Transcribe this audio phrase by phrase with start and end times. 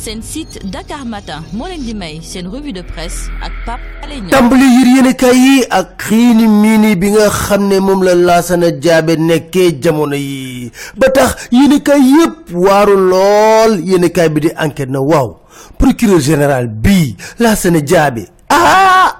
[0.00, 1.44] seen site Dakar Matin.
[1.52, 4.32] Moo leen di may seen revue de presse ak Pape Alé Niang.
[4.32, 9.16] Tàmbali yër yéenekaay yi ak xiini miini bi nga xam ne moom la Lassana Diabe
[9.20, 10.70] nekkee jamono yi.
[10.96, 13.80] Ba tax yéenekaay yëpp waaru lool.
[13.84, 15.36] Yéenekaay bi di enquête na waaw.
[15.78, 19.19] Procureur général bii Lassana Diabe ah ah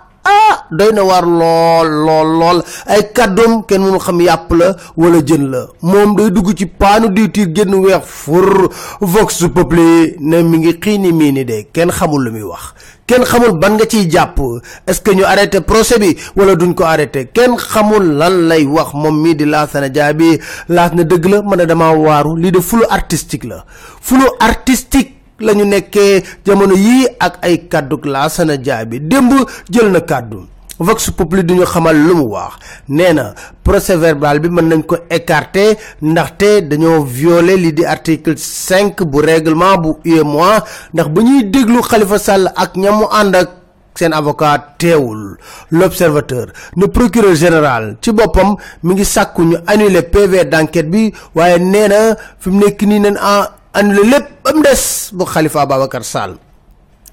[0.71, 2.59] doy na waar lool lool lool.
[2.87, 5.67] Ay kàddoom kenn mënu xam yàpp la wala jën la.
[5.83, 8.69] Moom day dugg ci paanu diwtiir génn weex fur.
[9.01, 12.75] Vox populi ne mi ngi xiini mii ni de kenn xamul lu muy wax.
[13.07, 14.39] Kenn xamul ban nga ciy jàpp.
[14.87, 17.27] Est-ce que ñu arrêté procès bi wala duñ ko arrêté?
[17.33, 21.65] Kenn xamul lan lay wax moom mii di Lassana Diabe laas na dëgg la man
[21.67, 22.37] dama waaru.
[22.37, 23.65] Lii de flou artistique la.
[24.01, 29.33] Flou artistique la ñu nekkee jamono yii ak ay kàddu Lassana Diabe démb
[29.71, 30.47] jël na kàddu
[30.81, 32.55] vox populi du ñu xamal lu mu wax.
[32.89, 38.35] Nee na procès verbal bi mën nañ ko écarter ndaxte dañoo violer li di article
[38.37, 40.65] cinq bu règlement bu UEMOA
[40.95, 43.49] ndax ñuy déglu Khalifa Sall ak ñamu ànd ak
[43.95, 45.37] seen avocat teewul.
[45.71, 51.59] L'observateur ne procureur général ci boppam mi ngi sàkku ñu annuler PV d'enquête bi waaye
[51.59, 53.17] nee fi mu nekk nii nañ
[53.73, 56.35] annulé lépp des bu Khalifa Ababacar Sall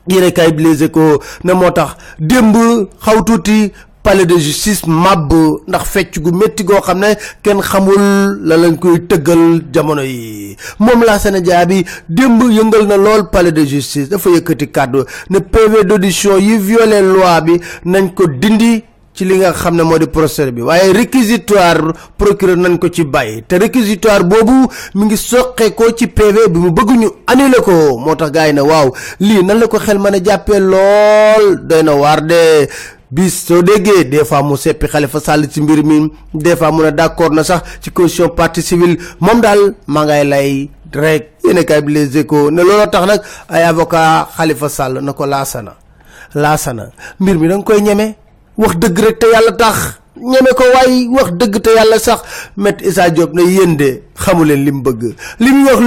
[0.09, 2.55] yéene kay bi Les Échos ne moo tax démb
[3.03, 3.71] xaw tuuti
[4.03, 5.33] palais de justice màbb
[5.67, 7.09] ndax fecc gu métti goo xam ne
[7.43, 10.55] kenn xamul la lañ koy tëggal jamono yi.
[10.79, 15.83] Moom Lassana Diabe démb yëngal na lool palais de justice dafa yëkkati kàddu ne PV
[15.83, 18.83] d'audition yi violé loi bi nañ ko dindi
[19.17, 20.61] ci li nga xam ne moo di procès bi.
[20.61, 21.81] Waaye réquisitoire
[22.17, 23.43] procureur nañ ko ci bàyyi.
[23.47, 27.97] Te réquisitoire boobu mi ngi soqee ko ci PV bi mu bëgg ñu annulé ko.
[27.97, 31.65] Moo tax gars yi ne waaw nan la ko xel mën a jàppee lool?
[31.67, 32.69] Doy na waar de.
[33.09, 36.83] Bis soo déggee des fois mu seppi Khalifa Sall ci mbir mi des fois mu
[36.83, 38.97] ne d'accord na sax ci caution partie civile.
[39.19, 41.31] Moom daal maa ngay lay rek.
[41.43, 44.27] Yéen kay bi Les Échos ne tax nag ay avocat
[45.01, 45.25] na ko
[46.35, 48.15] Lassana mbir mi da nga koy ñeme
[48.57, 49.77] wax dëgg rek te yàlla tax.
[50.17, 51.31] Ñeme ko waaye wax
[51.61, 51.69] te
[51.99, 52.21] sax.
[52.57, 55.13] Met Issa Diop ne yéen de xamuleen li mu bëgg.
[55.39, 55.79] Li mu wax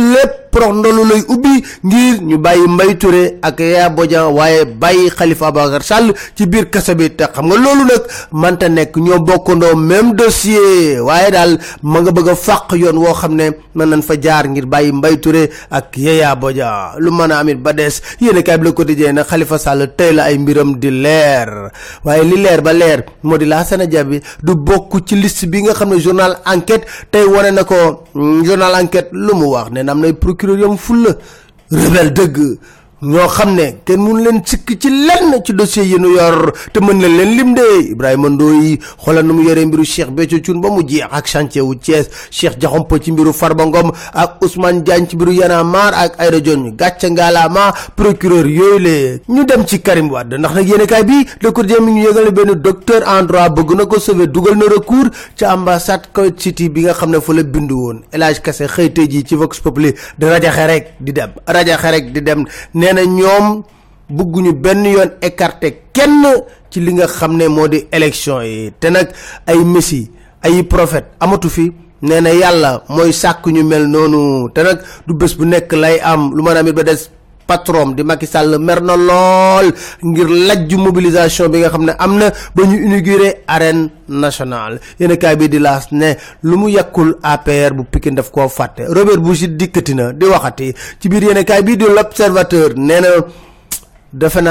[0.50, 5.46] prox ndolu lay ubbi ngir ñu bàyyi Mbaye Touré ak Yaya Bodian waaye bàyyi Khalifa
[5.48, 7.10] Ababacar Sall ci biir kaso bi.
[7.10, 8.02] Te xam nga loolu nag
[8.32, 11.00] manta nekk ñoo bokkandoo même dossier.
[11.00, 14.66] Waaye daal ma nga bëgg a fàq yoon woo xam ne nañ fa jaar ngir
[14.66, 18.72] bàyyi Mbaye Touré ak Yaya Bodian lu mën a amit ba des yéen kay bi
[18.72, 21.70] Quotidien na Khalifa Sall tey la ay mbiram di leer.
[22.04, 25.72] Waaye li leer ba leer moo di Lassana Diabe du bokk ci liste bi nga
[25.74, 28.04] xam ne journal enquête tey wane na ko.
[28.14, 31.16] Journal enquête lu mu wax nee na am nay procureur yam fulla.
[31.72, 32.14] Rebelle
[33.02, 36.80] ñoo xam ne kenn mun leen sikk ci lenn ci dossier yi nu yor te
[36.80, 37.62] mën nañ leen lim de.
[37.92, 41.62] Ibrahima Ndoye xoolal nu mu yoree mbiru Cheikh Béthio Thioune ba mu jeex ak chantier
[41.64, 42.04] wu Thiès.
[42.30, 46.12] Cheikh Diakhoumpa ci mbiru Farba Ngom ak Ousmane Diagne ci mbiru Y'en a marre ak
[46.20, 49.20] Aïda Dione gàcce ngaalaama procureur yooyu le.
[49.28, 52.30] Ñu dem ci Karim Wade ndax nag yéenekaay bi Le Quotidien mi ngi yëgal ne
[52.30, 55.08] benn docteur en droit bëgg na ko sauver dugal na recours
[55.38, 58.00] ca ambassade Kuwait City bi nga xam ne fa la bindu woon.
[58.12, 62.12] El Hadj Kassé xëyte ji ci Vox Populi di rajaxe rek di dem rajaxe rek
[62.12, 62.44] di dem.
[62.74, 63.62] nee na ñoom
[64.10, 66.24] bëgguñu benn yoon écarté kenn
[66.70, 68.72] ci li nga xam ne moo di élection yi.
[68.80, 69.08] Te nag
[69.46, 70.10] ay messie
[70.42, 74.50] ay prophète amatu fi nee yàlla mooy sàkk ñu mel noonu.
[74.54, 77.10] Te nag du bés bu nekk lay am lu mën a amit ba des
[77.50, 79.66] patron di Macky Sall mer na lool
[80.06, 84.78] ngir lajju mobilisation bi nga xam ne am na ba ñu inauguré arène nationale.
[85.00, 86.14] Yéen bi di laas ne
[86.48, 88.46] lu mu yàkkul APR bu Pikine daf koo
[88.96, 90.74] Robert Bouchi dikkati na di waxati.
[91.00, 93.08] Ci biir yéen kaay bi di l'observateur nee na
[94.12, 94.50] defe ne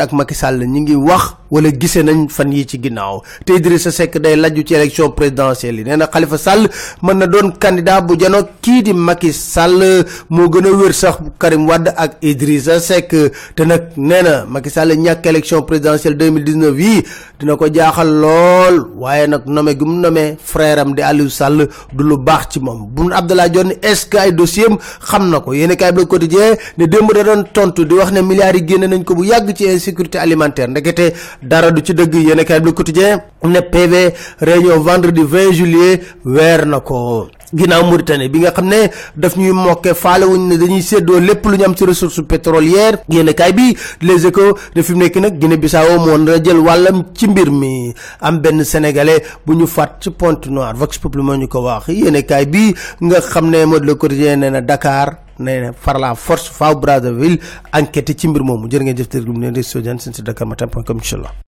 [0.00, 3.22] ak Macky Sall ñi ngi wax wala gisee nañ fan yi ci ginnaaw.
[3.44, 5.84] Te Idrissa Seck day lajju ci élection présidentielle yi.
[5.84, 6.68] Nee na Khalifa Sall
[7.02, 10.04] mën na doon candidat bu jano kii di Macky Sall.
[10.30, 13.10] Moo gën a wér sax Karim Wade ak Idrissa Seck.
[13.54, 17.02] Te nag nee na Macky Sall ñàkk élection présidentielle 2019 yi
[17.38, 18.76] dina ko jaaxal lool.
[18.96, 22.60] Waaye nag nommé gu mu nommé frère am di Aliou Sall du lu baax ci
[22.60, 22.86] moom.
[22.86, 25.52] Boun Abdallah Dionne est-ce que ay dossier am xam na ko.
[25.52, 28.86] Yéen kaay bi Quotidien ne démb da doon tontu di wax ne milliards yi génne
[28.86, 30.68] nañ ko bu yàgg ci insécurité alimentaire.
[30.68, 35.52] Ndekete dara du ci dëgg yéen kaay bi Le Quotidien ne PV réunion vendredi 20
[35.52, 37.28] juillet weer na ko.
[37.52, 41.56] Ginnaaw Mauritanie bi nga xam ne daf ñuy mokke faalewuñ ne dañuy séddoo lépp lu
[41.58, 45.38] ñu am ci ressource pétrolière yéen kaay bi Les Échos ne fi mu nekk nag
[45.38, 47.92] Guinée Bissau moo na jël wàllam ci mbir mi.
[48.20, 51.88] Am benn sénégalais bu ñu fàtt ci Pointe-Noire Vox Populi moo ñu ko wax.
[51.88, 56.76] Yéen kaay bi nga xam ne Le Quotidien na Dakar na par la force faaw
[56.76, 57.38] Brazzaville
[57.72, 58.68] enquête ci mbir moomu.
[58.70, 61.00] Jërë ngeen jëf tërgum ne di sojan seen si Dakar Matin point com